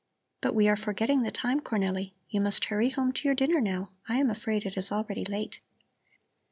But 0.41 0.55
we 0.55 0.67
are 0.67 0.75
forgetting 0.75 1.21
the 1.21 1.29
time, 1.29 1.59
Cornelli. 1.61 2.13
You 2.27 2.41
must 2.41 2.65
hurry 2.65 2.89
home 2.89 3.11
to 3.11 3.27
your 3.27 3.35
dinner, 3.35 3.61
now. 3.61 3.91
I 4.09 4.17
am 4.17 4.31
afraid 4.31 4.65
it 4.65 4.75
is 4.75 4.91
already 4.91 5.25
late." 5.25 5.61